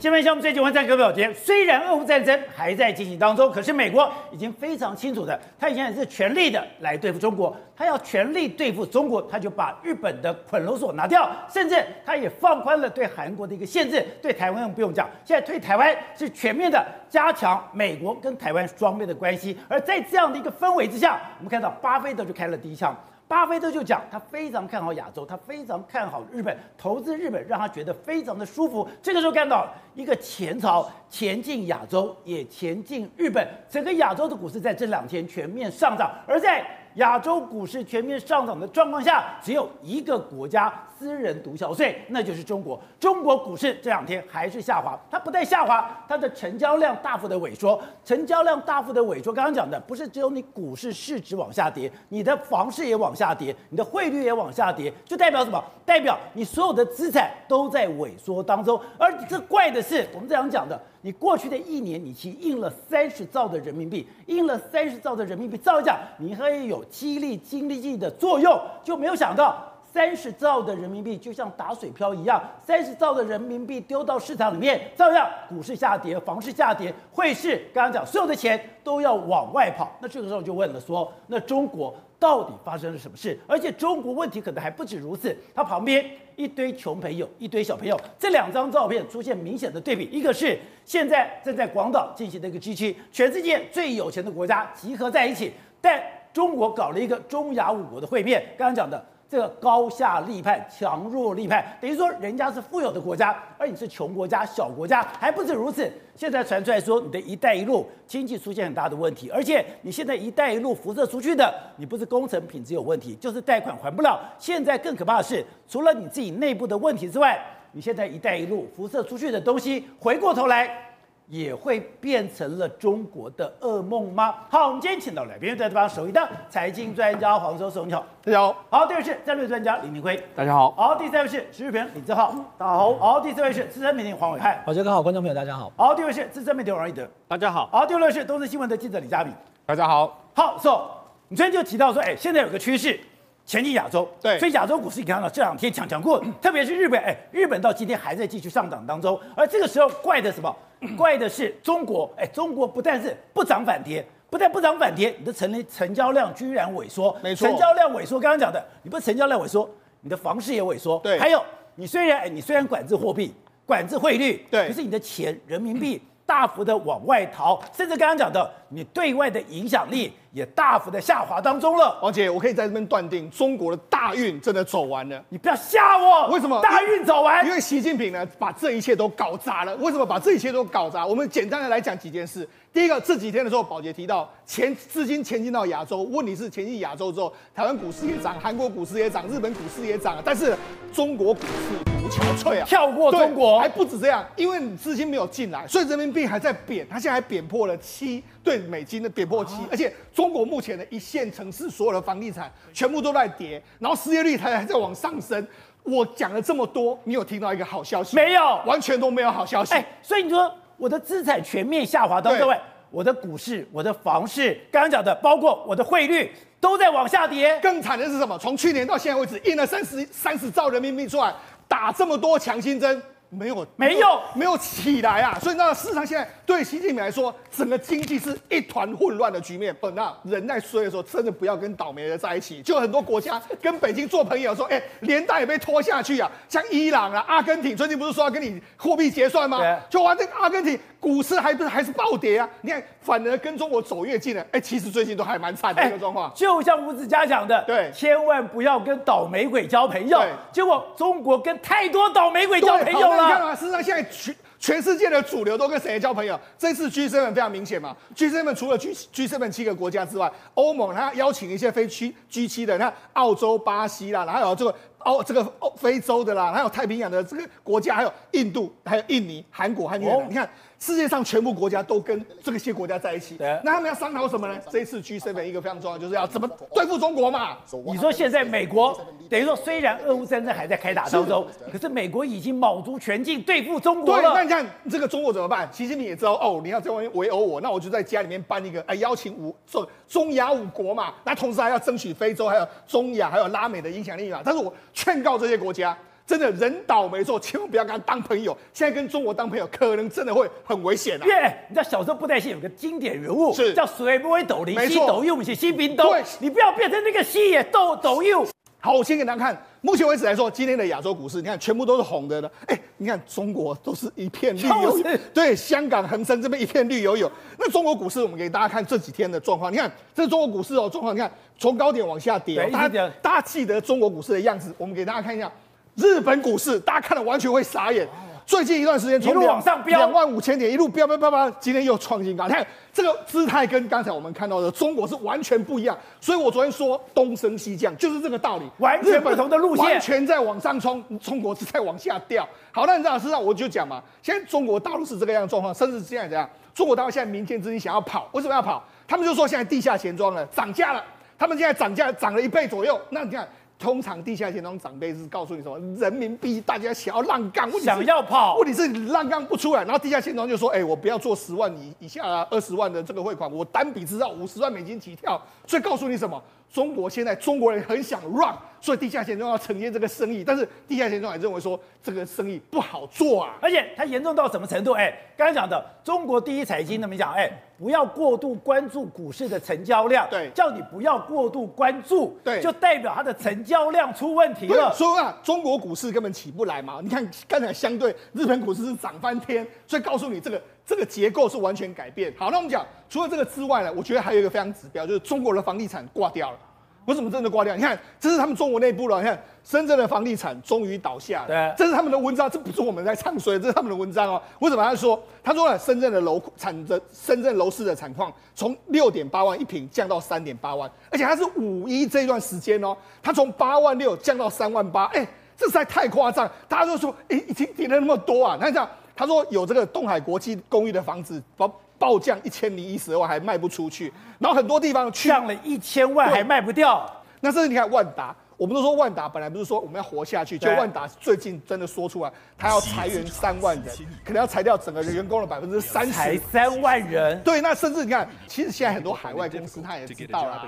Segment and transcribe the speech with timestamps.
[0.00, 22.98] 今天像我们最近问战各表决，虽然俄乌战争还在进行当中，可是美国已经非常清楚的，他以前也是全力的来对付中国，他要全力对付中国，他就把日本的捆龙索拿掉，甚至他也放宽了对韩国的一个限制，对台湾不用讲，现在对台湾是全面的加强美国跟台湾双边的关系，而在这样的一个氛围之下，我们看到巴菲特就开了第一枪。
[23.30, 28.88] 巴菲特就讲，他非常看好亚洲，他非常看好日本，投资日本让他觉得非常的舒服。
[29.00, 36.66] 这个时候看到一个前朝前进亚洲，也前进日本，整个亚洲的股市在这两天全面上涨，而在。
[36.94, 42.80] 亚洲股市全面上涨的状况下，只有一个国家私人独缴税，那就是中国。
[42.98, 47.80] 中国股市这两天还是下滑，它不但下滑，它的成交量大幅的萎缩。
[48.04, 55.62] 成交量大幅的萎缩，刚刚讲的不是只有你股市市值往下跌，你的房市也往下跌，你的汇率也往下跌，就代表什么？
[55.86, 58.80] 代表你所有的资产都在萎缩当中。
[58.98, 60.80] 而这怪的是，我们这样讲的。
[61.02, 83.36] 你过去的一年，你去印了三十兆的人民币，印了三十兆的人民币，照讲你可以有激励经济的作用，就没有想到三十兆的人民币就像打水漂一样，三十兆的人民币丢到市场里面，照样股市下跌，房市下跌，汇市刚刚讲所有的钱都要往外跑，那这个时候就问了说，那中国到底发生了什么事？
[83.48, 86.04] 而且中国问题可能还不止如此，他旁边。
[86.36, 90.08] 一堆穷朋友，一堆小朋友，这两张照片出现明显的对比。
[90.10, 98.42] 一个是现在正在广岛进行的一个 G7，全世界最有钱的国家集合在一起，但中国搞了一个中亚五国的会面。
[98.56, 99.04] 刚刚讲的。
[99.30, 105.88] 这个高下立判，强弱立判，等于说人家是富有的国家，而你是穷国家、小国家，还不止如此。
[106.16, 114.20] 现在传出来说，你的一带一路经济出现很大的问题，而且你现在一带一路辐射出去的，你不是工程品质有问题，就是贷款还不了。
[114.36, 120.89] 现在更可怕的是，除了你自己内部的问题之外，你现在一带一路辐射出去的东西，回过头来。
[121.30, 124.34] 也会变成了中国的噩梦吗？
[124.50, 128.56] 好，我们今天请到来宾在这方首一的财经专家黄教授，你好，大家好。
[128.68, 130.72] 好，第二位是战略专家李明辉，大家好。
[130.72, 132.98] 好，第三位是时事评李志浩，大家好。
[132.98, 135.70] 好，第四位是资深媒体黄伟汉，好，大家好，观众朋友大家好。
[135.76, 137.68] 好，第五位是资深媒体王一德，大家好。
[137.70, 139.32] 好，第六位是东森新闻的记者李佳敏，
[139.64, 140.20] 大家好。
[140.34, 140.80] 好，So，
[141.28, 142.98] 你昨天就提到说，哎，现在有个趋势。
[143.46, 149.18] 前进亚洲，对，所以亚洲股市你看到这两天强强过，特别是日本，哎，日本到今天还在继续上涨当中。
[149.36, 150.54] 而这个时候怪的什么？
[150.96, 158.18] 怪的是中国，哎，中国不但是不涨反跌，不但不涨反跌，你的成成交量居然萎缩，没错，成交量萎缩。
[158.18, 159.68] 刚刚讲的，你不是成交量萎缩，
[160.00, 161.42] 你的房市也萎缩，对，还有
[161.74, 163.34] 你虽然哎，你虽然管制货币，
[163.66, 170.12] 管制汇率，对，可是你的钱人民币大幅的往外逃，甚至刚刚讲的，你对外的影响力。
[170.32, 175.20] 也大幅的下滑当中了，王姐，我可以在这边断定，中国的大运真的走完了。
[175.28, 177.44] 你不要吓我，为什么大运走完？
[177.44, 179.74] 因为习近平呢，把这一切都搞砸了。
[179.78, 181.04] 为什么把这一切都搞砸？
[181.04, 182.48] 我们简单的来讲几件事。
[182.72, 190.56] 第一个，这几天的时候，宝杰提到前资金前进到亚洲，问题是前进亚洲之后，台湾股市也涨，韩国股市也涨，日本股市也涨，但是
[190.92, 198.22] 中国股市无憔悴啊，跳过中国还不止这样，因为你资金没有进来，所以人民币还在贬，它现在还贬破了七。
[198.42, 205.46] 对美金的贬破期，而且中国目前的一线城市所有的房地产全部都在跌，然后失业率它还在往上升。
[205.82, 208.16] 我讲了这么多，你有听到一个好消息？
[208.16, 209.74] 没有，完全都没有好消息。
[209.74, 212.58] 哎，所以你说我的资产全面下滑到各位，
[212.90, 217.58] 我的股市、我的房市，刚刚讲的，包括我的汇率都在往下跌。
[217.62, 218.38] 更惨的是什么？
[218.38, 221.32] 从去年到现在为止，印了三十三十兆人民币出来，
[221.70, 223.00] 打这么多强心针。
[223.30, 225.38] 没有，没有，没有起来啊！
[225.40, 229.74] 所以那市场现在对习近平来说，整个经济是一团混乱的局面。
[229.80, 232.60] 本，那人在衰的时候，真的不要跟倒霉的在一起。
[232.60, 236.30] 就很多国家跟北京做朋友，说，哎，连带也被拖下去啊。
[236.48, 239.58] 像伊朗啊、阿根廷，最近不是说要跟你货币结算吗？
[239.58, 242.48] 对就玩这个阿根廷股市还不是还是暴跌啊？
[242.62, 244.44] 你看，反而跟中国走越近了。
[244.50, 246.32] 哎，其实最近都还蛮惨的一个状况。
[246.34, 250.18] 就像吴子嘉讲的，对，千万不要跟倒霉鬼交朋友。
[250.18, 253.19] 对结果中国跟太多倒霉鬼交朋友了。
[253.22, 256.38] 你看嘛，事实上现在全全世界的主流都跟谁交朋友？
[256.58, 270.48] 这次 G7 非常明显嘛，G7 除了 G G7 七个国家之外，欧盟它邀请一些非 G G7 的，那澳洲、巴西啦，然后还有这个澳这个欧非洲的啦，还有太平洋的这个国家，还有印度、还有印尼、韩国和越南，你看。
[270.80, 274.58] 世界上全部国家都跟这些国家在一起，对那他们要商讨什么呢？
[274.70, 277.58] 这一次 G7 一个非常重要，就是要怎么对付中国嘛。
[277.84, 278.98] 你说现在美国
[279.28, 284.22] 等于说，虽然俄乌战争还在开打当中，可是美国已经卯足全劲对付中国了。
[284.22, 285.68] 对，那你看这个中国怎么办？
[285.70, 294.40] 习近平也知道哦，你要在外面围殴我，那我就在家里面办一个，哎，邀请五中中亚五国嘛，那同时还要争取非洲、还有中亚、还有拉美的影响力嘛。
[294.42, 295.94] 但是我劝告这些国家。
[296.26, 298.56] 真的人倒霉之后，千万不要跟他当朋友。
[298.72, 301.26] 现在跟中国当朋友，可能真的会很危险啊。
[301.26, 306.10] 耶，yeah, 你知道小时候布袋戏有个经典人物是叫水不会斗笠，西斗又不是西冰斗。
[306.10, 308.46] 对，你不要变成那个西也斗斗又。
[308.82, 312.50] 好，我先给大家看，目前为止来说，今天的亚洲股市，你看全部都是红的了。
[312.66, 317.30] 哎，你看中国都是一片绿油油，对，香港恒生这边一片绿油油。
[317.58, 319.70] 那中国股市，我们给大家看这几天的状况。
[319.70, 322.70] 你看，这是中国股市哦，状况，你看从高点往下跌。
[322.70, 325.52] 大家大家记得中国股市的样子，我们给大家看一下
[325.94, 328.08] 日本股市，大家看了完全会傻眼。
[328.46, 332.48] 最近一段时间从往上飙两万五千点一路飙飙飙飙，今天又创新高。
[332.48, 335.96] 你看这个姿态跟刚才我们看到的中国是完全不一样。
[336.20, 342.44] 所以我昨天说东升西降就是这个道理，完全不同的路线，完全在往上冲，中国是在往下掉。
[342.72, 346.48] 好，那你知道，事实上我就讲嘛，现在中国大陆是这个样的状况，甚至现在怎样？
[346.74, 348.82] 中国大陆现在民间资金想要跑，为什么要跑？
[349.06, 351.04] 他们就说现在地下钱庄了涨价了，
[351.38, 353.00] 他们现在涨价涨了一倍左右。
[353.10, 353.48] 那你看。
[353.80, 355.78] 通常地下钱庄长辈是告诉你什么？
[355.98, 359.82] 人民币大家想要浪杠，想要跑，问题是你浪杠不出来。
[359.82, 366.40] 然后地下钱庄就说：“哎、欸，我不要做十万以以下啊，二十万的这个汇款，我单笔至少五十万美金起跳。”所以告诉你什么？
[366.72, 374.92] 中国现在中国人很想 run，所以地下钱庄要承接这个生意，但是地下钱庄也认为说这个生意不好做啊，而且它严重到什么程度？
[374.92, 384.92] 哎，刚才讲的中国第一财经那么讲，哎，不要过度关注股市的成交量，对，叫你不要过度关注，对，就代表它的成交量出问题了。
[384.94, 387.00] 所以啊，中国股市根本起不来嘛。
[387.02, 392.34] 你看刚才相对日本股市是涨翻天，所以告诉你这个这个结构是完全改变。
[392.36, 396.58] 好，那我们讲除了这个之外呢，我觉得还有一个非常指标，就是中国的房地产挂掉了。
[397.04, 397.76] 为什么真的挂掉？
[397.76, 399.18] 你看，这是他们中国内部了。
[399.18, 401.46] 你看，深圳的房地产终于倒下了。
[401.46, 404.42] 对，这是他们的文章，这不是我们在唱衰，这是他们的文章哦。
[404.58, 405.22] 为什么他说？
[405.44, 415.24] 他说了，深圳的楼产的深圳楼市的产况从六点八万一平降到三点八万，而且他是五一这段时间哦，他从八万六降到三万八，哎，
[415.56, 416.50] 这实在太夸张。
[416.68, 418.58] 大家都说，哎，已经跌了那么多啊。
[418.60, 418.88] 那这样，
[419.20, 421.70] 他说有这个东海国际公寓的房子包。
[422.00, 427.06] 暴降一千零一十二万还卖不出去，然后很多地方降了一千万还卖不掉。
[427.40, 428.34] 那这是你看万达。
[428.60, 433.86] 我们都说万达本来不是说我们要活下去，就万达最近真的说出来，他要裁员三万人，
[434.22, 436.12] 可能要裁掉整个员工的百分之三十。
[436.12, 437.40] 才三万人？
[437.42, 440.60] 对，那甚至你看，其实现在很多海外公司他也知道了，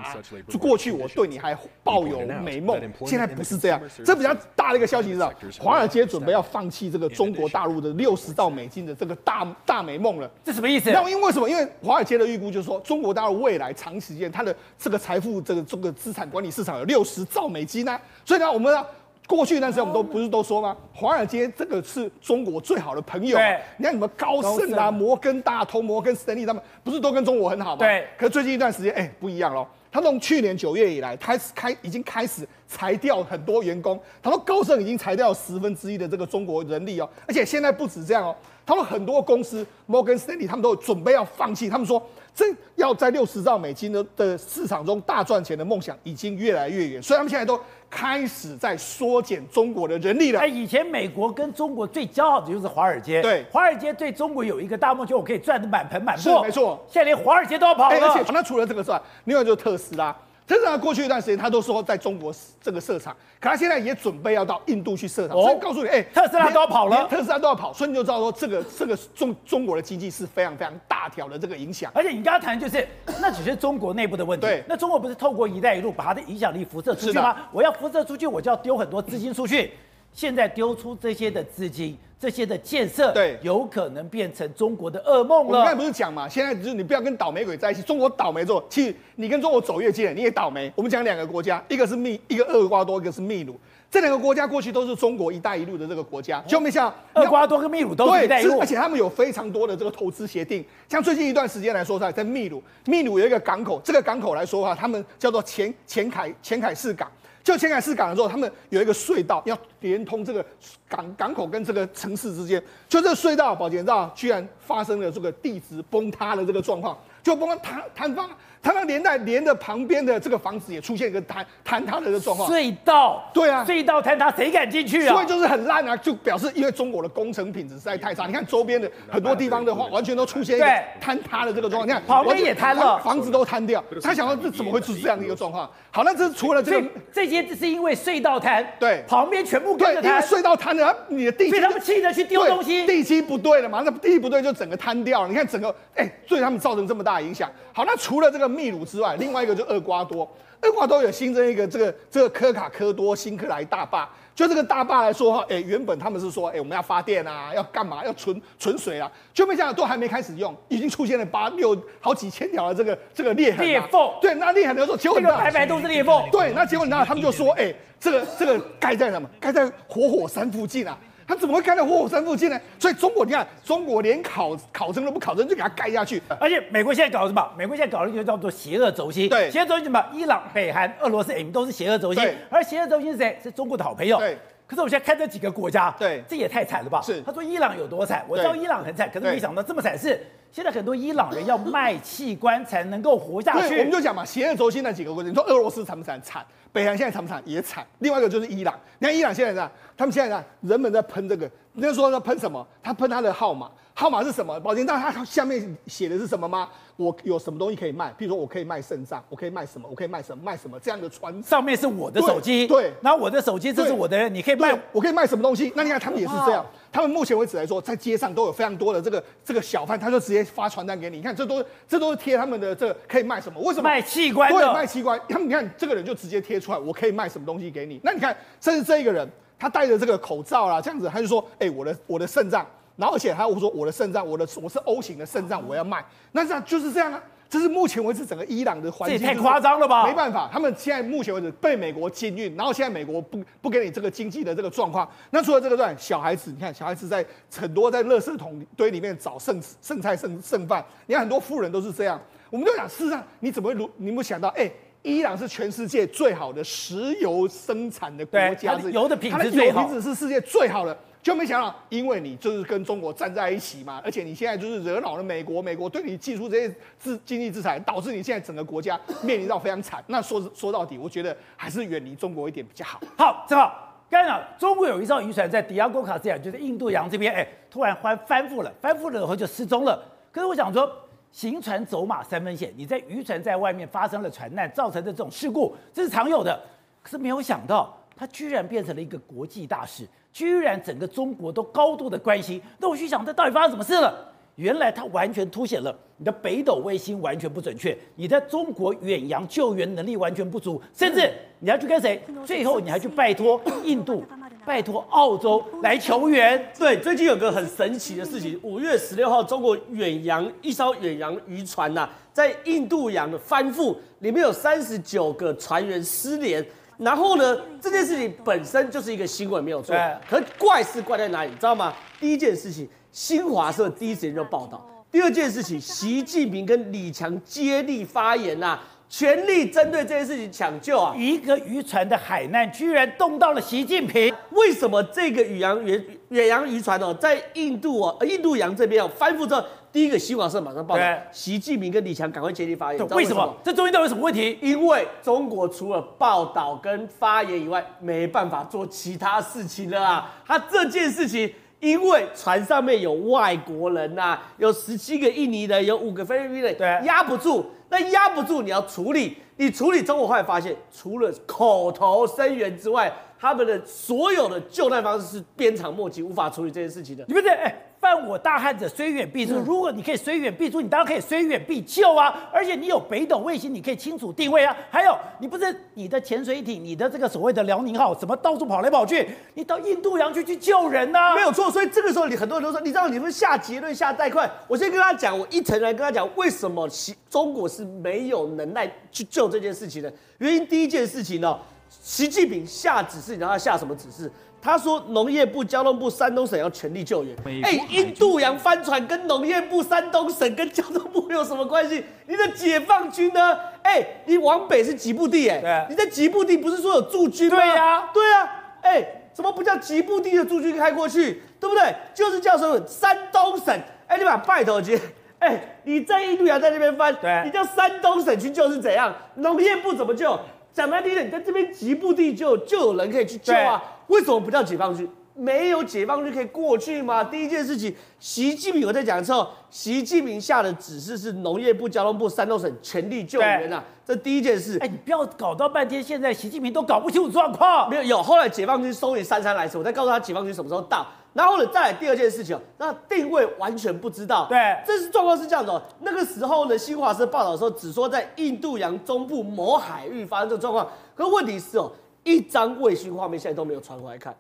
[0.49, 1.55] 就过去我对你还
[1.85, 3.79] 抱有美梦，现在不是这样。
[4.03, 5.31] 这比较大的一个消息是啊，
[5.61, 10.31] 华尔街准备要放弃这个中国大陆的六十兆美金的这个大大美梦了。
[10.43, 10.91] 这什么意思？
[10.91, 11.47] 那因为为什么？
[11.47, 17.82] 因为华尔街的预估就是说，中国大陆未来长时间它的这个财富这个这个资产管理市场有六十兆美金。
[18.25, 18.85] 所以呢，我们呢，
[19.27, 20.77] 过去那时候我们都不是都说吗？
[20.93, 23.37] 华尔街这个是中国最好的朋友。
[23.37, 27.79] 对，你看什么高盛啊、摩根大通、摩根斯丹利他们，不是都跟中国很好吗？
[27.79, 28.07] 对。
[28.19, 29.67] 可是最近一段时间，哎，不一样喽。
[29.91, 34.01] 他从去年九月以来，开始开已经开始裁掉很多员工。
[34.23, 38.35] 他说高盛已经裁掉十分之一的这个中国人力哦，而且现在不止这样哦。
[38.65, 41.69] 他们很多公司，摩根斯丹利他们都准备要放弃。
[41.69, 42.03] 他们说，
[42.35, 47.59] 这要在六十兆美金的的市场中大赚钱的梦想已经越来越远，所以他们现在都
[47.91, 50.41] 开始在缩减中国的人力了。
[50.41, 56.23] 哎，以前美国跟中国最骄傲的就是华尔街，对，华尔街对中国有一个大梦，就我可以赚得满盆满钵。
[56.23, 56.85] 是，没错。
[56.89, 57.99] 现在连华尔街都要跑了。
[57.99, 60.17] 而且那除了这个之外，另外就是特斯拉。
[60.47, 65.37] 特斯拉过去一段时间，他都说在中国这个设厂，可他现在也准备要到印度去设厂。
[65.37, 71.91] 所以告诉你，哎，特斯拉都要跑了，特斯拉都要跑，所以你就知道说，这个这个中中国的经济是非常非常大条的这个影响。
[71.95, 72.87] 而且你刚刚谈就是，
[73.21, 74.47] 那只是中国内部的问题。
[74.47, 77.37] 对，那中国不是透过“一带一路”把它的影响力辐射出去吗？
[77.53, 79.73] 我要辐射出去，我就要丢很多资金出去。
[80.13, 81.97] 现在丢出这些的资金。
[82.23, 85.45] 这些的建设，对，有可能变成中国的噩梦了。
[85.49, 87.83] 我们刚才不是讲嘛，现在就是你不要跟倒霉鬼在一起。
[87.83, 90.73] 中国倒霉之后，其实你跟中国走越近，你也倒霉。
[90.77, 93.59] 我们讲两个国家，一个是秘，一个厄瓜多，一个是秘鲁。
[93.91, 100.65] 这两个国家过去都是中国“一带一路”的这个国家，就没像厄瓜多跟秘鲁都是“一带一路”，而且他们有非常多的这个投资协定。
[100.89, 107.11] 像最近一段时间来说，在在秘鲁，秘鲁有一个港口，这个港口来说的话，他们叫做前前凯前凯市港。
[107.43, 110.45] 就前海市港的时候，他们有一个隧道要连通这个
[110.89, 112.63] 港港口跟这个城市之间。
[112.89, 118.29] 就这个隧道，保洁道，居然发生了这个地质崩塌的这个状况，就崩塌坍塌，
[118.63, 122.49] 它那连带连着旁边的这个房子也出现一个坍坍塌的这个状况。
[122.49, 125.15] 隧道，对啊，隧道坍塌，谁敢进去啊？
[125.15, 128.27] 所以就是很烂啊，就表示因为中国的工程品质实在太差。
[128.27, 130.67] 你看周边的很多地方的话，完全都出现一个
[131.03, 131.89] 坍塌的这个状况。
[131.89, 133.83] 你看旁边也坍了，房子都坍掉。
[134.01, 135.69] 他想到这怎么会出这样的一个状况？
[135.91, 140.09] 好，那这是除了这个，这些是因为隧道坍，对，旁边全部跟着塌。
[140.09, 143.83] 因为隧道坍了，你的地基，所以他们气得去丢东西，地基不对了嘛？
[143.85, 145.29] 那地不对就整个坍掉了。
[145.29, 147.51] 你看整个，哎、欸，对他们造成这么大的影响。
[147.73, 150.31] 好，那除了这个秘鲁之外，另外一个就厄瓜多，
[150.63, 154.09] 厄瓜多有新增一个这个这个科卡科多新克莱大坝。
[154.35, 163.63] 就这个大坝来说哈，哎，原本他们是说，哎，我们要发电啊，要干嘛，要存存水啊，就没想到都还没开始用，已经出现了八六好几千条的这个这个裂痕、啊。
[163.63, 164.11] 裂缝。
[164.23, 166.25] 对，那裂痕的时候结果很大，白白都是裂缝。
[166.31, 169.29] 对，那结果你知道他们就说，哎，这个这个盖在什么？
[169.39, 170.97] 盖在活火山附近啊。
[171.33, 172.61] 他怎么会盖在活火山附近呢？
[172.79, 176.23] 所以中国，你看，中国连考考证都不考证，就给他盖下去。
[176.39, 177.51] 而且美国现在搞什么？
[177.57, 179.31] 美国现在搞的就叫做邪恶轴心。
[179.31, 180.05] 对，邪恶轴心什么？
[180.13, 182.23] 伊朗、北韩、俄罗斯、哎，都是邪恶轴心。
[182.51, 183.39] 而邪恶轴心是谁？
[183.43, 184.19] 是中国的好朋友。
[184.19, 184.37] 对。
[184.73, 187.03] 可是我现在看这几个国家，对，这也太惨了吧？
[187.03, 187.21] 是。
[187.21, 188.25] 他说伊朗有多惨？
[188.27, 189.99] 我知道伊朗很惨，可是没想到这么惨。
[189.99, 190.19] 是
[190.51, 193.81] 现在很多伊朗人要卖器官才能够活下去。
[193.81, 196.19] 我们就讲嘛，邪恶轴心那几个国家，你说俄罗斯惨不惨？
[196.23, 196.43] 惨。
[196.73, 197.43] 北韩现在惨不惨？
[197.45, 197.87] 也惨。
[197.99, 201.51] 另外一个就是伊朗，你看伊朗现在呢，他们现在呢，人们在喷这个。
[201.75, 202.67] 你就说他喷什么？
[202.83, 204.59] 他喷他的号码，号码是什么？
[204.61, 206.69] 宝杰，那它下面写的是什么吗？
[206.97, 208.09] 我有什么东西可以卖？
[208.19, 209.87] 譬如说我可以卖肾脏，我可以卖什么？
[209.91, 210.43] 我可以卖什么？
[210.43, 210.79] 卖什么？
[210.81, 215.71] 这样的传上面是我的手机，对，然后我的手机这是我的人，你可以卖，我可以卖什么东西？
[215.77, 223.61] 那你看他们也是这样，他们目前为止来说，在街上都有非常多的这个这个小贩，他就直接发传单给你，你看这都这都是贴他们的这个可以卖什么？
[223.61, 224.51] 为什么卖器官？
[224.51, 225.21] 对，卖器官。
[225.29, 228.01] 他们你看这个人就直接贴出来，我可以卖什么东西给你？
[228.03, 229.29] 那你看，甚至这一个人。
[229.59, 240.07] 他戴着这个口罩啦，这样子，他就说：“哎、欸，我的我的肾脏，然后而且还有说我的肾脏，我的我是 O 型的肾脏，我要卖。”那这样就是这样啊，这是目前为止整个伊朗的环境，这也太夸张了吧？
[240.07, 245.09] 没办法，他们现在目前为止被美国禁运，然后现在美国不不给你这个经济的这个状况。
[245.31, 247.25] 那除了这个段，小孩子，你看小孩子在
[247.57, 252.21] 很多在垃圾桶堆里面找剩剩菜剩剩饭，你看很多富人都是这样。
[252.51, 254.49] 我们就想，事实上你怎么会如你有没有想到？
[254.49, 254.73] 哎、欸。
[255.05, 270.03] 伊朗是全世界最好的石油生产的国家，油的品质最好，油品质是世界最好的，就没想到，因为你就是跟中国站在一起嘛，而且你现在就是惹恼了美国，美国对你祭出这些制经济制裁，导致你现在整个国家面临到非常惨。
[270.09, 273.01] 那说说到底，我觉得还是远离中国一点比较好。
[273.17, 280.03] 好，正好刚才讲中国有一艘渔船在迪亚哥卡斯亚，就是印度洋这边，哎，突然翻翻覆了，翻覆了以后就失踪了。
[280.33, 280.91] 可是我想说。
[281.35, 286.63] 行船走马三分险，你在渔船在外面发生了船难，造成的这种事故，这是常有的。
[287.03, 292.63] 可是没有想到，它居然变成了一个国际大事，居然整个中国都高度的关心。
[292.79, 294.33] 那我去想，这到底发生什么事了？
[294.55, 302.23] 原来它完全凸显了你的北斗卫星完全不准确，你在中国远洋救援能力完全不足，甚至你要去跟谁？
[302.47, 304.25] 最后你还去拜托印度。
[304.65, 306.65] 拜托澳洲来求援。
[306.79, 316.65] 对，最近有个很神奇的事情，五月十六号，中国远洋一艘远洋渔船呐、啊，在印度洋的翻覆，里面有三十九个船员失联。
[317.03, 319.95] 然后呢，这件事情本身就是一个新闻，没有错。
[320.29, 321.51] 可怪是怪在哪里？
[321.51, 321.93] 你知道吗？
[322.21, 324.79] 第一件事情，新华社第一时间就报道；
[325.11, 328.85] 第二件事情，习近平跟李强接力发言呐、啊。
[329.15, 331.15] 全力针对这件事情抢救啊！
[331.15, 343.09] 一个渔船的海难居然动到了习近平，为什么这个远洋远远洋渔船哦，在印度哦，印度洋这边哦翻覆之后，第一个新华社马上报道，对习近平跟李强赶快接力发言。
[343.09, 343.55] 为什么？
[343.63, 344.59] 这中间到底有什么问题？
[344.63, 350.31] 因为中国除了报道跟发言以外，没办法做其他事情了啊！
[350.47, 351.53] 他这件事情。
[351.83, 357.67] 因为船上面有外国人呐、啊，有十七个印尼人，有五个菲律宾人，对，压不住。
[357.89, 367.25] 那压不住，你要处理，你处理中国后来发现，除了口头声援之外，他们的所有的救难方式是鞭长莫及，无法处理这件事情的。
[367.27, 367.75] 你们这哎。
[368.03, 369.55] 犯我大汉者，虽远必诛。
[369.61, 372.51] 如果你可以虽远必诛，你当然可以虽远必救啊！
[372.53, 374.77] 而且你有北斗卫星，你可以清楚定位啊。
[374.91, 379.29] 还有，你不是你的潜水艇，你的这个所谓的辽宁号，怎么到处跑来跑去？
[379.55, 381.37] 你到印度洋去去救人呢、啊？
[381.37, 381.71] 没有错。
[381.71, 384.51] 所以这个时候，你很多人都说，你知道你们下结论下太快。
[384.67, 390.13] 我先跟他讲，我一层来跟他讲，为什么其中国是没有能耐去救这件事情的？
[390.39, 391.61] 原因第一件事情呢、哦，
[392.01, 394.31] 习近平下指示，你知道他下什么指示？
[394.61, 397.37] 他说：“农业部、交通部、山东省要全力救援。
[397.65, 402.05] 哎，印度洋帆船跟农业部、山东省跟交通部有什么关系？
[402.29, 403.59] 你的解放军呢？
[403.83, 407.57] 哎，你往北是吉布地，哎，你在吉布地不是说有驻军吗？
[407.57, 408.49] 对呀、啊，对啊，
[408.83, 411.43] 哎，怎么不叫吉布地的驻军开过去？
[411.59, 411.93] 对不对？
[412.15, 413.77] 就是叫什么山东省？
[414.07, 414.97] 哎，你把拜托接，
[415.41, 417.13] 哎，你在印度洋在那边翻，
[417.45, 419.13] 你叫山东省去救是怎样？
[419.35, 420.39] 农业部怎么救？
[420.73, 425.09] 讲难听点，你在这边吉布地救，就有人可以去救啊。”为什么不叫解放军？
[425.35, 427.25] 没有解放军可以过去吗？
[427.25, 434.77] 第一件事情，习近平我在讲的时候，习近平下的指示是农业部、交通部、山东省全力救援啊，这第一件事。
[434.81, 437.89] 哎，你不要搞到半天，现在习近平都搞不清楚状况。
[437.89, 441.07] 没有，有后来解放军收于姗姗来迟，我再告诉他解放军什么时候到。
[441.33, 444.47] 然后呢，再来第二件事情，那定位完全不知道。
[444.49, 445.83] 对，这是状况是这样的。
[446.01, 450.87] 那个时候呢，新华社报道的时候，只说在印度洋中部某海域发生这个状况。
[451.15, 451.91] 可问题是哦。
[452.25, 454.33] 一张卫星画面现在都没有传回来看。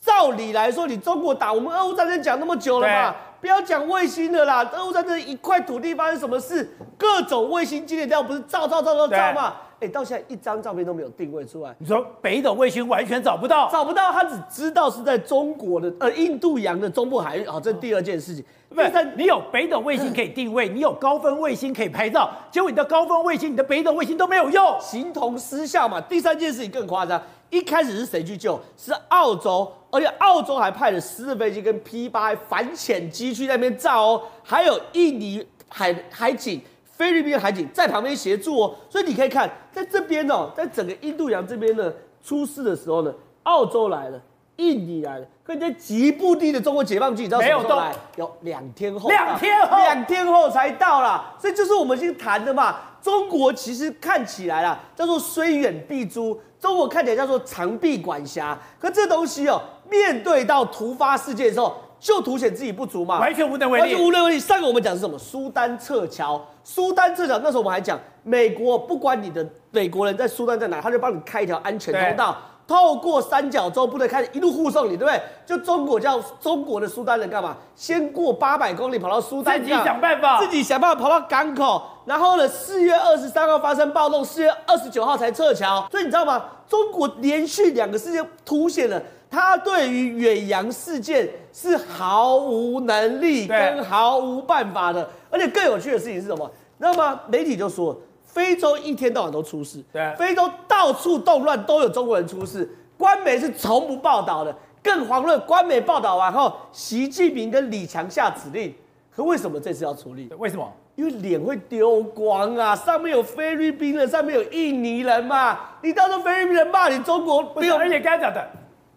[0.00, 4.62] 照理来说，你中国打我们俄乌战争讲那么久了嘛，不要讲卫星的啦。
[4.72, 9.54] 俄乌战争一块土地发生什么事，各种卫星机电不是照照照照照嘛？
[9.80, 11.74] 哎，到现在一张照片都没有定位出来。
[11.78, 17.46] 你说北斗卫星完全找不到，找不到，他只知道是在中国的呃印度洋的中部海域。
[17.46, 18.44] 好，这是第二件事情。
[18.68, 26.00] 不是，你有北斗卫星可以定位，你有高分卫星可以拍照，结果你的高分卫星、你的北斗卫星都没有用，形同失效嘛。
[26.00, 27.20] 第三件事情更夸张。
[27.48, 28.60] 一开始是谁去救？
[28.76, 36.60] 是澳洲，而且澳洲还派了私人飞机跟 P 八反潜机去那边照哦，还有印尼海海警、
[36.96, 38.74] 菲律宾海警在旁边协助哦。
[38.88, 41.92] 所以你可以看，在这边哦，在整个印度洋这边呢，
[42.24, 44.20] 出事的时候呢，澳洲来了，
[44.56, 47.94] 印尼来了，可你在吉布地的中国解放军，你知道什么时候来？
[48.16, 51.34] 有两天后，两天后，两天后才到啦。
[51.38, 52.76] 所以就是我们先谈的嘛。
[53.02, 56.40] 中国其实看起来啦，叫做虽远必诛。
[56.58, 64.38] 中国看起来叫做长臂管辖，可这东西哦，面对到突发事件的时候，就凸显自己不足嘛，完全无能为力，完全无能为力。
[64.38, 65.18] 上个我们讲是什么？
[65.18, 72.36] 苏丹撤侨，苏丹撤侨，那时候我们还讲，美国不管你的美国人在苏丹在哪，他就帮你开一条安全通道。
[72.68, 75.22] 透过三角洲部队开始一路护送你，对不对？
[75.46, 77.56] 就中国叫中国的苏丹人干嘛？
[77.76, 81.80] 先过八百公里跑到苏丹，自己想办法，自己想办法跑到港口。
[82.06, 85.86] 然后呢，四月二十三号发生暴动，四月二十九号才撤侨。
[85.92, 86.44] 所以你知道吗？
[86.68, 89.00] 中国连续两个事件凸显了
[89.36, 95.06] 他对于远洋事件是毫无能力跟毫无办法的。
[95.30, 96.50] 而且更有趣的事情是什么？
[96.78, 97.20] 你知道吗？
[97.28, 97.94] 媒体就说。
[98.24, 102.68] 非洲一天到晚都出事，对，非洲到处动乱，都有中国人出事。
[102.98, 108.74] 官媒是从不报道的，更遑论官媒报道完后，习近平跟李强下指令。
[109.14, 110.28] 可为什么这次要处理？
[110.36, 110.70] 为什么？
[110.96, 112.76] 因为脸会丢光啊！
[112.76, 115.58] 上面有菲律宾人，上面有印尼人嘛。
[115.82, 118.46] 你到时候菲律宾人骂你中国，没有，而且刚才讲的。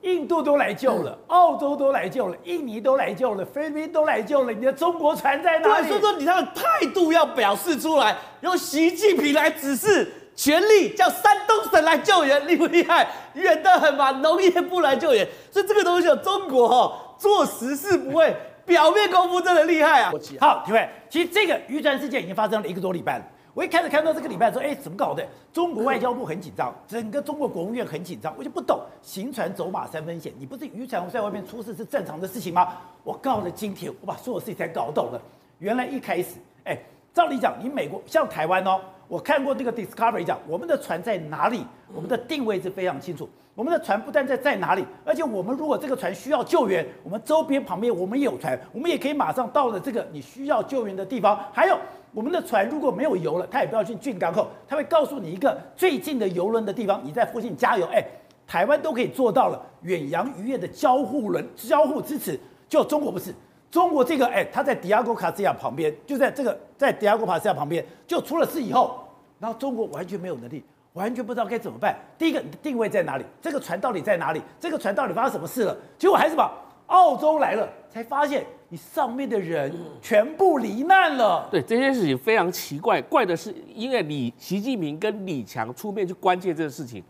[0.02, 5.88] 印度都来救了，澳洲都来救了，印尼都来救了，菲律宾都来救了，你的中国船在哪里？
[5.88, 13.08] 对，所以说你他的态度要表示出来，由习近平来指示，全力叫山东省来救援，厉不厉害？
[13.34, 18.34] 远得很嘛，农业部来救援，所以这个东西有中国哈做实事不会，
[18.66, 20.12] 表面功夫真的厉害啊！
[20.40, 23.26] 好，各位，其实这个渔船事件已经发生了一个多礼拜了。
[23.54, 25.26] 我一开始看到这个礼拜说，哎，怎么搞的？
[25.52, 28.80] 中国外交部很紧张，整个中国国务院很紧张，我就不懂。
[29.02, 32.78] 行船走马三分险，你不是渔船在外面出事是正常的事情吗？
[33.04, 35.22] 我告了今天，我把所有事情才搞懂了。
[35.58, 36.78] 原来一开始，哎，
[37.14, 38.80] 照理讲，你美国像台湾哦，
[39.10, 41.66] 我看过那个 Discovery 讲，我们的船在哪里？
[41.94, 43.28] 我们的定位是非常清楚。
[43.56, 51.38] 我们的船不但在在哪里，而且我们如果这个船需要救援，我们周边旁边我们也有船，我们也可以马上到了这个你需要救援的地方。
[51.52, 51.78] 还有。
[52.12, 57.86] 我们的船如果没有油了，他也不要去进港口，他会告诉你一个最近的油轮的地方，你在附近加油。
[57.94, 58.04] 哎，
[58.48, 63.32] 台湾都可以做到了远洋渔业的交互轮交互支持，就中国不是。
[63.72, 69.00] 中国这个哎，他在迪亚哥卡斯亚旁边，就在这个在迪亚哥卡斯亚旁边，就出了事以后，
[69.40, 71.98] 然后中国完全没有能力，完全不知道该怎么办。
[72.18, 73.26] 第一个，你的定位在哪里？
[73.42, 74.42] 这个船到底在哪里？
[74.60, 75.78] 这个船到底发生什么事了？
[75.98, 76.52] 结果还是把
[76.88, 78.46] 澳洲来了，才发现。
[78.72, 81.48] 你上面的人全部罹难了。
[81.50, 87.04] 对，这件事情非常奇怪，怪的是因为李习近平跟李强出面去关切这个事情。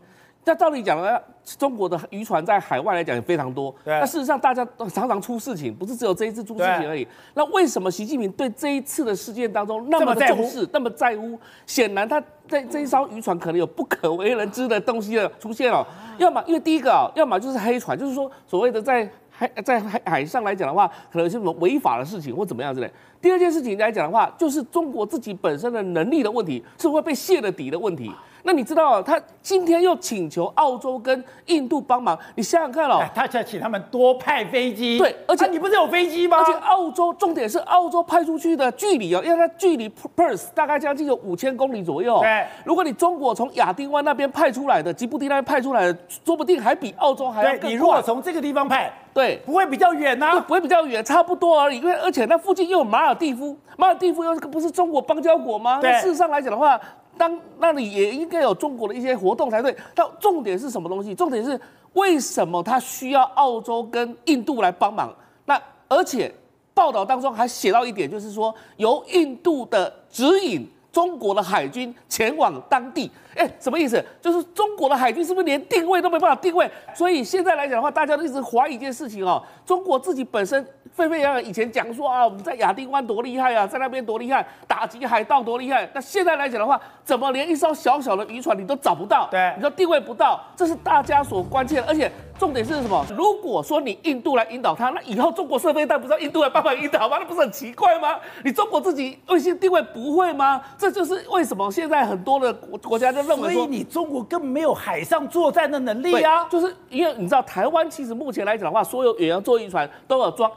[0.44, 1.20] 那照理讲呢，
[1.58, 3.74] 中国的渔船在海外来讲也非常多。
[3.84, 3.98] 对。
[4.00, 7.06] 那事实上大家都常常出事情，不是只有这一次出事情而已。
[7.34, 11.38] 那为什么习近平对这一次的事件当中那么重视，那么在乎？
[11.66, 15.86] 显然他在这一艘渔船可能有不可为人知的东西的出现哦。
[16.18, 19.08] 要么因为第一个啊，要么就是黑船，就是说所谓的在。
[19.32, 22.90] 海在海海上来讲的话，可能是什么违法的事情或怎么样之类。
[23.22, 28.12] 第二件事情来讲的话，就是中国自己本身的能力的问题，是会被泄了底的问题。
[28.42, 36.38] 那你知道，他今天又请求澳洲跟印度帮忙，你想想看哦，他想请他们多派飞机，对，而且、啊、你不是有飞机吗？
[36.38, 42.20] 而且澳洲重点是澳洲派出去的距离哦，因为它距离 Perth 大概将近有五千公里左右。
[42.20, 47.68] 对，如果你中国从亚丁湾那边派出来的，吉布提那边派出来的，说不定还比澳洲还要更快。
[47.68, 50.40] 你如果从这个地方派，对，不会比较远呐、啊？
[50.40, 51.78] 不会比较远，差不多而已。
[51.78, 55.80] 因为而且那附近又有马尔蒂夫，马尔蒂夫又是不是中国邦交国吗？
[55.80, 56.80] 对，事实上来讲的话。
[57.20, 59.76] 当那里也应该有中国的一些活动才对。
[59.94, 61.14] 到重点是什么东西？
[61.14, 61.60] 重点是
[61.92, 65.14] 为什么他需要澳洲跟印度来帮忙？
[65.44, 66.34] 那而且
[66.72, 73.10] 报道当中还写到一点，就是说由印度的指引中国的海军前往当地。
[73.36, 74.02] 哎，什么意思？
[74.22, 76.70] 就是中国的海军是不是连定位都没办法定位？
[76.94, 85.88] 所以现在来讲的话，大家都一直怀疑一件事情哦，中国自己本身沸沸扬扬，以前讲说啊，我们在亚丁湾多厉害啊，在那边多厉害，打击海盗多厉害。
[85.94, 89.28] 那现在来讲的话，怎么连一艘小小的渔船你都找不到？
[89.30, 91.86] 对，你说定位不到，这是大家所关切的。
[91.86, 93.04] 而且重点是什么？
[93.16, 97.16] 如果说你印度来引导它，那以后中国设备弹不知道印度来帮忙引导吗？
[97.18, 98.18] 那不是很奇怪吗？
[98.44, 100.60] 你中国自己卫星定位不会吗？
[100.76, 106.44] 这就是为什么现在很多的国国家就认为说，所以你中国根本没有海上作战的能力啊。
[106.48, 110.50] 就是因为你知道台湾其实目前来讲的话，所有远洋作业船都有装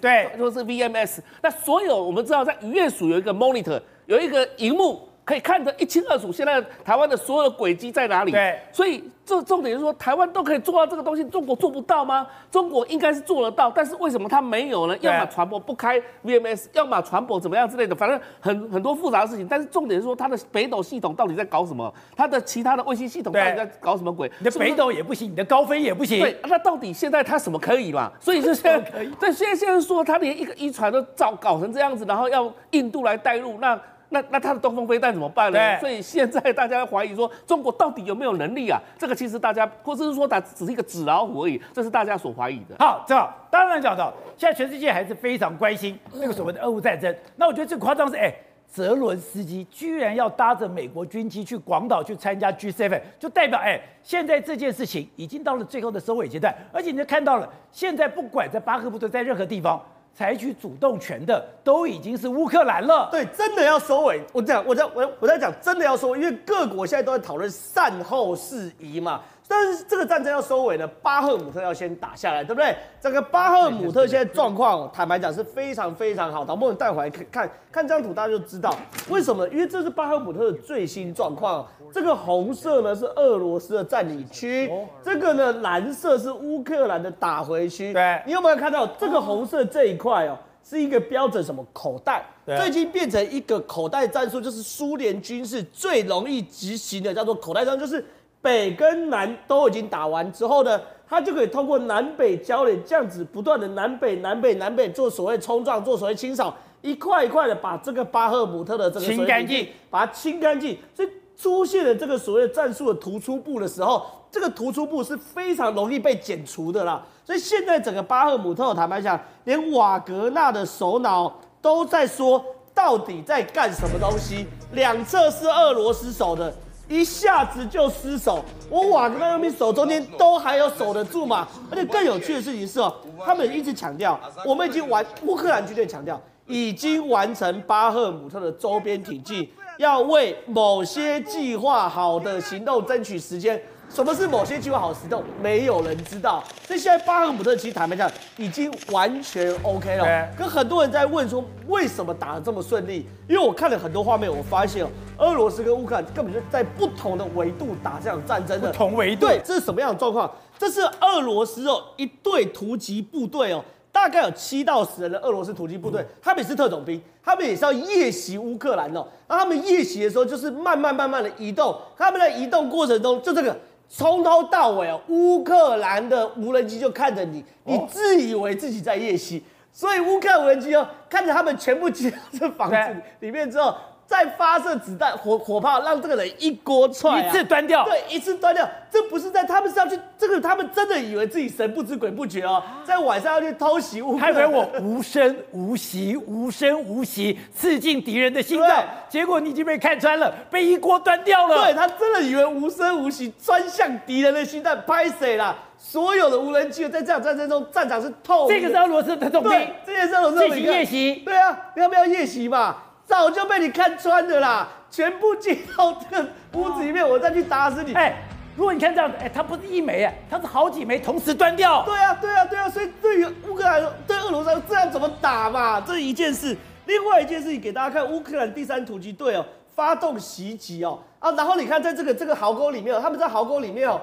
[0.00, 1.18] 对，或是 VMS。
[1.42, 5.08] 那所有我们知道在渔业署有一个 monitor，有一个荧幕。
[5.24, 8.30] 可以看得一清二楚，现在台湾的所有的轨迹在哪里？
[8.30, 12.26] 对，所以这重点是说，台湾都可以做到这个东西，中国做不到吗？
[12.50, 14.94] 中国应该是做得到，但是为什么它没有呢？
[15.00, 19.48] 要么船舶不开 VMS，要么船舶怎么样之类的，反正很很多复杂的事情。
[19.48, 21.90] 但是重点是说，它的北斗系统到底在搞什么？
[22.14, 24.30] 它的其他的卫星系统到底在搞什么鬼？
[24.40, 26.20] 你的北斗也不行，你的高飞也不行。
[26.20, 28.12] 对，那到底现在它什么可以嘛？
[28.20, 29.08] 所以是现在可以。
[29.18, 33.80] 对，现在现在说它连一个一船都造搞成这样子，然后要印度来带入那。
[34.10, 35.78] 那那他的东风飞弹怎么办呢？
[35.80, 38.80] 所以现在大家怀疑说，中国到底有没有能力啊？
[38.98, 42.76] 这个其实大家或者是说，它只是一个纸老虎而已，这是大家所怀疑的。
[42.78, 47.12] 好，正好，当然讲到现在全世界还是非常关心那个所谓的俄乌战争。
[47.36, 48.32] 那我觉得最夸张是，哎，
[48.68, 56.54] 泽伦斯基居然要搭着美国军机去广岛去参加 G7，就代表哎，现在这件事情已经到了最后的收尾阶段。
[56.72, 59.82] 而且你就看到了，现在不管在巴赫穆特，在任何地方。
[60.16, 63.08] 采取主动权的都已经是乌克兰了。
[63.10, 64.22] 对，真的要收尾。
[64.32, 69.20] 我讲，我在我我在讲，真的要收尾，因为各国现在都在讨论善后事宜嘛。
[69.46, 72.74] 但是这个战争要收尾呢，巴赫姆特要先打下来，对不对？
[72.98, 76.42] 这个巴赫姆特现在状况，坦白讲是非常非常好。
[76.44, 78.74] 导播，你带回来看看看这张图，大家就知道
[79.10, 79.46] 为什么？
[79.50, 81.66] 因为这是巴赫姆特的最新状况。
[81.92, 84.68] 这个红色呢是俄罗斯的占领区，
[85.02, 87.92] 这个呢蓝色是乌克兰的打回区。
[87.92, 90.36] 对，你有没有看到这个红色这一块哦？
[90.64, 92.24] 是一个标准什么口袋？
[92.46, 98.02] 最近变成一个口袋战术，就是苏联军事最容易执行的，叫做口袋战术，就是。
[98.44, 100.78] 北跟南都已经打完之后呢，
[101.08, 110.76] 他就可以通过南北交联这样子不断的南北南北南北做所谓冲撞，做所谓清扫，一块一块的把这个巴赫姆特的这个清干净，把它清干净。
[110.94, 117.02] 所以出现了这个所谓战术的突出部的时候，这个突出部是非常容易被剪除的啦。
[117.24, 124.46] 所以现在整个巴赫姆特，坦白讲，连瓦格纳的首脑都在说，到底在干什么东西？
[124.72, 126.54] 两侧是俄罗斯守的。
[126.88, 131.48] 一下子就失守，我瓦格纳那边守中间都还有守得住嘛？
[131.70, 132.94] 而且更有趣的事情是哦，
[133.24, 143.60] 他们一直强调，我们已经完，乌克兰军队强调已经完成巴赫姆特的周边挺进，要为某些计划好的行动争取时间。
[143.88, 145.22] 什么是某些计划好的行动？
[145.40, 146.42] 没有人知道。
[146.66, 150.28] 所以现在巴赫姆特其实坦白讲已经完全 OK 了。
[150.36, 153.06] 可很多人在问说，为什么打得这么顺利？
[153.28, 158.72] 因为我看了很多画面，我发现哦，俄罗斯跟乌克兰根本就在不同的维度打这场战争的。
[158.72, 159.26] 不同维度。
[159.26, 160.28] 对，这是什么样的状况？
[160.58, 169.06] 这是俄罗斯哦，一队突击部队哦，大概有七到十人的俄罗斯突击部队，他们也是特种兵，他们也是要夜袭乌克兰哦。
[169.28, 173.56] 那他们夜袭的时候，就是慢慢慢慢的移动，他们在移动过程中，就这个。
[173.88, 179.42] 从头到尾哦，乌克兰的无人机就看着你，你自以为自己在夜袭，
[179.72, 183.74] 所以乌克兰无人机哦，看着他们全部进到这房子里面之后。
[184.06, 187.84] 再发射子弹火火炮，让这个人一锅踹，啊，一次端掉。
[187.84, 188.68] 对，一次端掉。
[188.90, 194.32] 这不是在他们是要去这个，他们真的以为自己神不知鬼不觉哦，在晚上要去偷袭乌克兰。
[194.32, 201.64] 他以为我无声无息，无声无息刺进敌人的心脏，结果你已经被看穿了，被一锅端掉了。
[201.64, 205.56] 对，他真的以为无声无息钻向敌人的心脏，拍谁啦？
[205.76, 208.56] 所有的无人机在这场战争中，战场是透明。
[208.56, 209.50] 这个是俄罗斯特种兵，
[209.84, 211.14] 这也是俄罗斯进行夜袭。
[211.24, 212.76] 对啊，你要不要夜袭嘛？
[213.06, 217.92] 早就被你看穿的啦，全部进到这个屋子里面，我再去打死你。
[217.94, 218.16] 哎，
[218.56, 221.82] 如果你看这样子，哎，它不是一枚，哎，它是好几枚同时端掉。
[221.84, 225.80] 对啊，对啊，对啊，所以对于乌克兰，对俄罗斯这样怎么打嘛？
[225.80, 226.56] 这一件事。
[226.86, 234.00] 另外一件事情给大家看，乌克兰第三突击队哦，发动袭击哦，啊，然后你看在这个这个壕沟里面，他们在壕沟里面哦，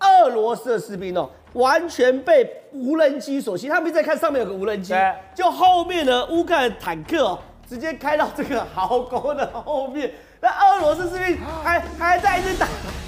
[0.00, 3.68] 俄罗斯的士兵哦，完全被无人机所袭。
[3.68, 4.92] 他们在看上面有个无人机，
[5.34, 7.38] 就后面的乌克兰坦克哦。
[7.70, 12.66] 直接开到这个壕沟的后面，那俄罗斯士兵还还在一直打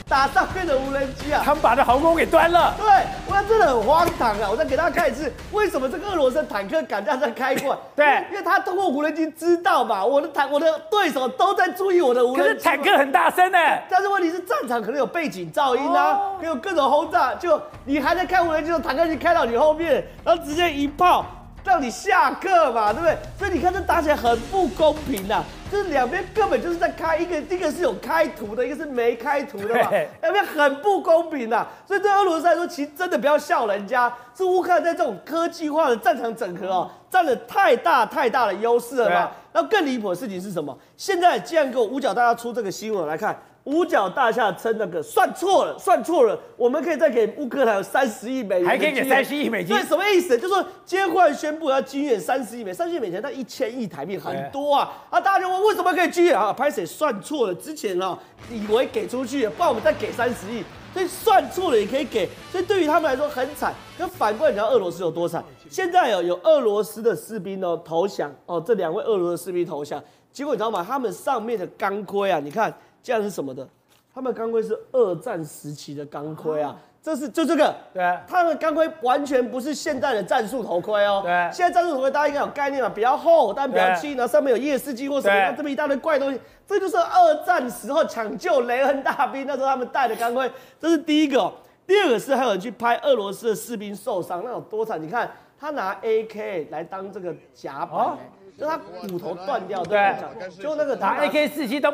[0.08, 1.42] 打上面的无人机啊！
[1.44, 2.72] 他们把这壕沟给端了。
[2.78, 2.86] 对，
[3.26, 4.48] 我真的很荒唐啊！
[4.48, 7.80] 我再给大家看一次，为什么这个俄罗斯坦克敢这样在开过来？
[7.96, 12.42] 对，因为他通过无人机知道嘛，我的坦我的对手都在注意我的无人机。
[12.42, 13.58] 可是坦克很大声呢，
[13.90, 21.26] 但是问题是战场可能有背景噪音啊，可能有各种轰炸，就你还在开无人机的坦克已经开到你后面，然后直接一炮。
[21.64, 23.16] 让你下课嘛，对不对？
[23.38, 31.66] 所以你看这打起来很不公平呐，就是两边根本就是在开一个，一个是有开图的，一个是没开图的嘛，两边很不公平呐。
[31.86, 39.30] 所以对俄罗斯来说，其实真的不要笑人家，是乌克兰在这种科技化的战场整合哦，占了太大太大的优势了嘛。
[39.52, 40.76] 然后更离谱的事情是什么？
[40.96, 43.38] 现在既然给我五角大家出这个新闻来看。
[43.64, 49.76] 五角大厦称那个算错了，算错了，我们可以再给乌克兰有三十亿美元，还可以给三十亿美金。
[49.76, 50.36] 对，什么意思？
[50.36, 54.92] 就是说今天忽然宣布要军援三十亿美，三十亿美元那一千亿台币很多啊！
[55.10, 56.52] 啊，大家就问为什么可以军援啊？
[56.52, 57.54] 拍谁算错了？
[57.54, 58.18] 之前啊
[58.50, 62.28] 以为给出去了，不然我们再给三十亿，所以算错了也可以给。
[62.50, 63.72] 所以对于他们来说很惨。
[63.96, 65.44] 可反过来，你知道俄罗斯有多惨？
[65.70, 70.84] 现在有有俄罗斯的士兵哦投降哦，这两位俄罗斯士兵投降，结果你知道吗？
[70.84, 72.74] 他们上面的钢盔啊，你看。
[73.02, 73.66] 这样是什么的？
[74.14, 91.50] 他们钢盔是二战时期的钢盔啊，这是就这个，对，他们钢盔完全不是现在的战术头盔哦，对，现在战术头盔大家应该有概念嘛，比较厚，但比较轻，然后上面有夜视镜或什么，这么一大堆怪东西，这就是二战时候抢救雷恩大兵那时候他们戴的钢盔，这是第一个。
[91.84, 95.02] 第二个是还有人去拍俄罗斯的士兵受伤，那有多惨？
[95.02, 98.18] 你看他拿 AK 来当这个甲板，欸，
[98.56, 100.14] 就他骨头断掉，对，
[100.60, 101.90] 就那个拿 AK 四七都。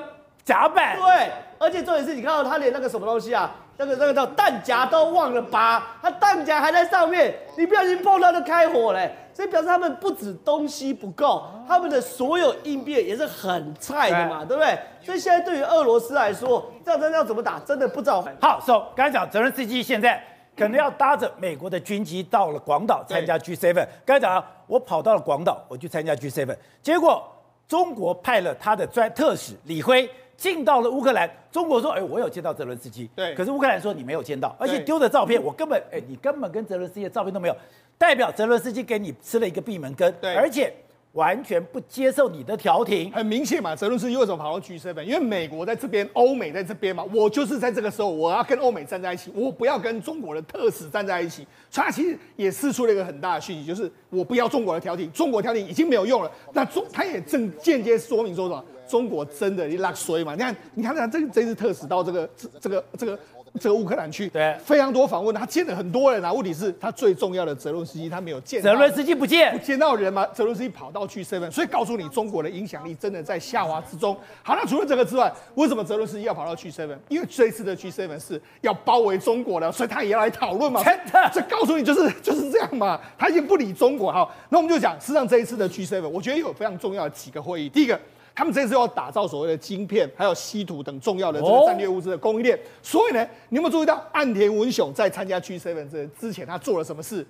[0.49, 14.79] 甲板对，而且重点是你看到他连那个什么东西啊，那个那个叫弹夹都忘了拔，他弹夹还在上面，你不小心碰到就开火嘞，所以表示他们不止东西不够，他们的所有应变也是很菜的嘛，对不对？
[15.03, 18.25] 所以现在对于俄罗斯来说，这样真的要怎么打，真的不知道。
[18.41, 20.19] 好，so 刚才讲泽连斯基现在
[20.57, 23.75] 可能要搭着美国的军机到了广岛参加 G7，
[24.07, 27.23] 刚才讲我跑到了广岛，我去参加 G7，结果
[27.69, 30.09] 中国派了他的专特使李辉。
[30.39, 37.57] 进到了乌克兰，中国说：“哎，我有见到泽伦斯基。”对，可是乌克兰说你没有见到，而且丢的照片我根本，哎，你根本跟泽伦斯基的照片都没有，
[37.99, 40.11] 代表泽伦斯基给你吃了一个闭门羹。
[40.21, 40.73] 对，而且。
[41.13, 43.75] 完全不接受你的调停，很明显嘛。
[43.75, 45.03] 泽伦斯基为什么跑到 G7？
[45.03, 47.03] 因为美国在这边，欧美在这边嘛。
[47.13, 51.47] 我就是在这个时候，我要跟欧美站在一起，我不要跟中国的特使站在一起。
[51.71, 56.31] 所以他其实也释出了一个很大的讯息，就是我不要中国的调停，中国调停已经没有用了。
[56.53, 58.65] 那中他也正间接说明说什么？
[58.89, 60.35] 中国真的你拉衰嘛？
[60.35, 63.19] 你看，你看，看这这次特使到这个这这个这个。
[63.59, 66.31] 这个乌克兰去，对，非常多访问，他见了很多人啊。
[66.31, 70.25] 问题是，他最重要的泽伦斯基他没有见到，泽伦斯基不见，不见到人嘛？
[70.27, 74.15] 泽伦斯基跑到去问所以告诉你，中国的影响力真的在下滑之中。
[74.43, 80.85] 好，那除了这个之外，为什么泽伦斯基要跑到去问因为这一次的 G7 是要包围中国的，所以他也要来讨论嘛。
[80.85, 83.01] 真的，这告诉你就是就是这样嘛。
[83.17, 84.13] 他已经不理中国。
[84.13, 87.69] 哈，那我们就讲，实际上这一次的 G7，我觉得有非常重要的几个会议。
[87.71, 87.99] 第一个。
[88.39, 92.57] 他们这次要打造所谓的晶片，还有稀土等重要的这个战略物资的供应链。
[92.81, 97.27] 所以呢，你有没有注意到岸田文雄在参加 G7 这之前，他做了什么事？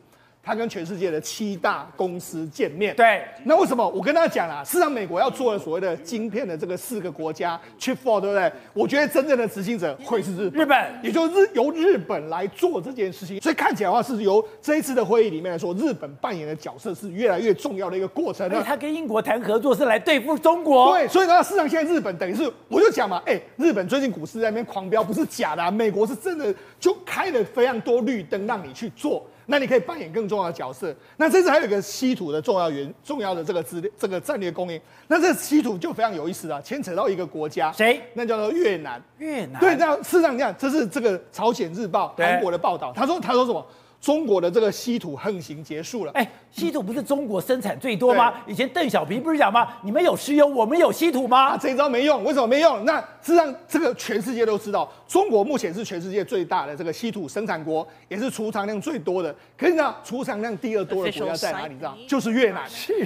[0.49, 2.97] 他跟全世界的七大公司见面。
[2.97, 3.87] 对，那为什么？
[3.87, 8.51] 我跟大家讲啊，事实上美国要做的所谓的晶片的这个四个国家 Chip Four，对不对？
[8.73, 13.39] 我觉得真正的执行者会是日本，日本，也就是日由日本来做这件事情。
[13.43, 18.49] 所以看起来的话，是由这一次的会议里面来说，日本扮演的角色是越来越重要的一个过程。
[18.65, 20.97] 他跟英国谈合作是来对付中国。
[20.97, 29.27] 对，所以呢，事实上现在日本等于是，我就讲嘛，哎，日本最近股市在那边狂飙，不是假的啊，美国是真的就开了非常多绿灯让你去做。
[29.51, 30.95] 那你可以扮演更重要的角色。
[31.17, 34.79] 那这次还有一个稀土的重要源，重要的这个资这个战略供应。
[35.07, 38.01] 那这稀土就非常有意思啊，牵扯到一个国家，谁？
[38.13, 39.03] 那叫做越南。
[39.17, 39.59] 越南。
[39.59, 43.67] 对，那事实上这样，这是这个朝鲜日报韩国的报道，他说他说什么？
[44.01, 46.13] 中国的这个稀土横行结束了。
[46.13, 48.33] 哎，稀土不是中国生产最多吗？
[48.47, 49.69] 以前邓小平不是讲吗？
[49.83, 51.57] 你们有石油，我们有稀土吗？
[51.57, 52.85] 这一招没用，为什么没用？
[52.85, 59.35] 那实际上，这个全世界都知道，中国目前是全世界最大的这个稀土生产国，也是储藏量最多的。
[59.57, 61.75] 可是呢，储藏量第二多的国家在哪里？
[61.75, 61.97] 你知道？
[62.07, 62.63] 就是越南。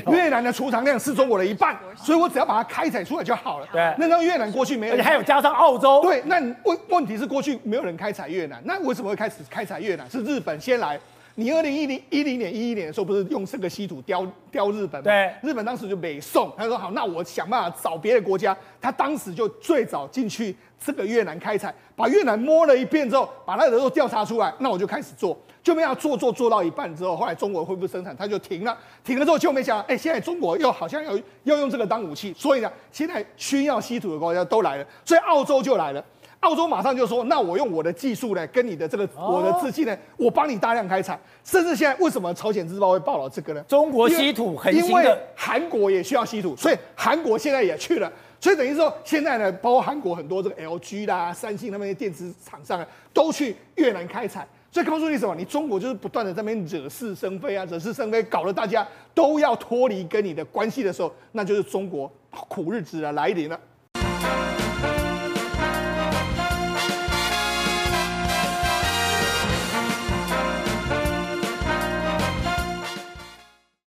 [0.09, 3.67] 越南的储藏量是中国的一半，所以我只要把它开采出来就好了。
[3.73, 3.95] 对。
[3.99, 6.03] 那让越南过去没有，而且还有加上澳洲。
[6.03, 6.23] 对。
[6.27, 10.09] 那问问题是过去没有人开采越南，那为什么会开始开采越南？
[10.11, 11.01] 是日本先来。
[11.35, 15.05] 你二零一零一零年一一年的时候，不是用这个稀土雕雕日本吗？
[15.05, 18.55] 对，日本当时就没送，他说好，那我想办法找别的国家。
[18.83, 36.05] 他当时就最早进去这个越南开采，把越南摸了一遍之后，把那个都调查出来，那我就开始做，就没想做做做到一半之后，后来中国恢复生产，他就停了，停了之后就没想到，哎，现在中国又好像要要用这个当武器，所以呢，现在需要稀土的国家都来了，所以澳洲就来了。
[36.43, 41.19] 澳洲马上就说：“那我用我的技术呢，跟你的这个我的资金呢，我帮你大量开采。
[41.45, 43.65] 甚至现在为什么朝鲜日报会报道这个呢？
[43.69, 48.13] 中国稀土很因为韩国也需要稀土，所以韩国现在也去了。
[48.41, 54.45] 所以等于说，现在呢，包括韩国很多这个 LG 啦、三星他们的电子厂商啊，都去越南开采。
[54.73, 55.35] 所以告诉你什么？
[55.37, 62.11] 你中国就是不断的在那边惹是生非啊，惹是生非，搞得大家都要脱离跟你的关系的时候，那就是中国
[62.49, 63.61] 苦日子啊来临了。